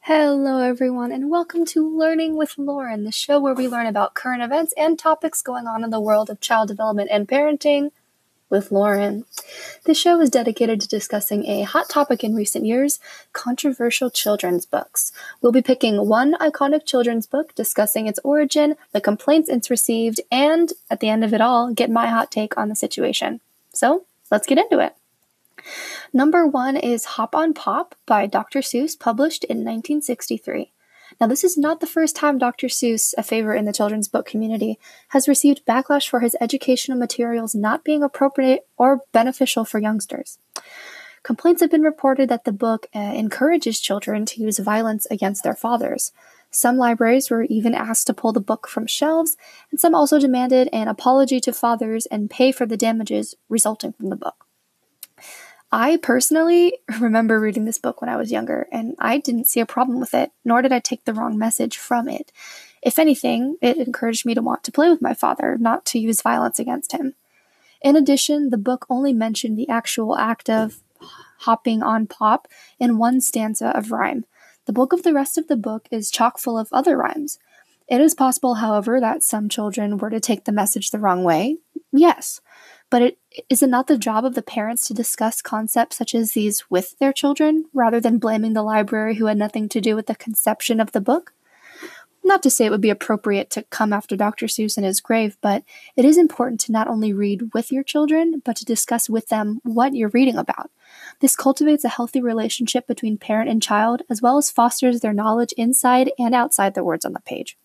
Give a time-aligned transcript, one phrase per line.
[0.00, 4.42] Hello, everyone, and welcome to Learning with Lauren, the show where we learn about current
[4.42, 7.90] events and topics going on in the world of child development and parenting
[8.48, 9.26] with Lauren.
[9.84, 12.98] This show is dedicated to discussing a hot topic in recent years
[13.32, 15.12] controversial children's books.
[15.42, 20.72] We'll be picking one iconic children's book, discussing its origin, the complaints it's received, and
[20.90, 23.40] at the end of it all, get my hot take on the situation.
[23.74, 24.94] So, let's get into it.
[26.12, 28.60] Number one is Hop on Pop by Dr.
[28.60, 30.72] Seuss, published in 1963.
[31.20, 32.68] Now, this is not the first time Dr.
[32.68, 37.54] Seuss, a favorite in the children's book community, has received backlash for his educational materials
[37.54, 40.38] not being appropriate or beneficial for youngsters.
[41.22, 45.54] Complaints have been reported that the book uh, encourages children to use violence against their
[45.54, 46.12] fathers.
[46.50, 49.36] Some libraries were even asked to pull the book from shelves,
[49.70, 54.08] and some also demanded an apology to fathers and pay for the damages resulting from
[54.08, 54.46] the book.
[55.70, 59.66] I personally remember reading this book when I was younger, and I didn't see a
[59.66, 62.32] problem with it, nor did I take the wrong message from it.
[62.82, 66.22] If anything, it encouraged me to want to play with my father, not to use
[66.22, 67.14] violence against him.
[67.82, 70.80] In addition, the book only mentioned the actual act of
[71.40, 74.24] hopping on pop in one stanza of rhyme.
[74.66, 77.38] The bulk of the rest of the book is chock full of other rhymes.
[77.88, 81.56] It is possible, however, that some children were to take the message the wrong way.
[81.92, 82.40] Yes.
[82.90, 83.18] But it,
[83.50, 86.98] is it not the job of the parents to discuss concepts such as these with
[86.98, 90.80] their children, rather than blaming the library who had nothing to do with the conception
[90.80, 91.34] of the book?
[92.24, 94.46] Not to say it would be appropriate to come after Dr.
[94.46, 95.62] Seuss in his grave, but
[95.96, 99.60] it is important to not only read with your children, but to discuss with them
[99.64, 100.70] what you're reading about.
[101.20, 105.52] This cultivates a healthy relationship between parent and child, as well as fosters their knowledge
[105.56, 107.56] inside and outside the words on the page.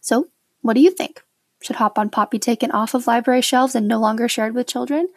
[0.00, 0.28] So,
[0.60, 1.22] what do you think?
[1.62, 4.66] Should Hop on Pop be taken off of library shelves and no longer shared with
[4.66, 5.08] children?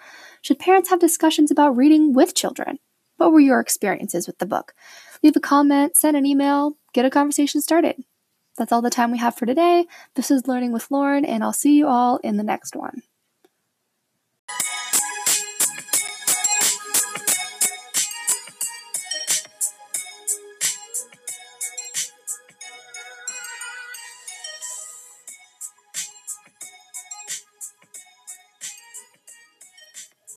[0.41, 2.78] Should parents have discussions about reading with children?
[3.17, 4.73] What were your experiences with the book?
[5.23, 8.03] Leave a comment, send an email, get a conversation started.
[8.57, 9.85] That's all the time we have for today.
[10.16, 13.01] This is Learning with Lauren, and I'll see you all in the next one.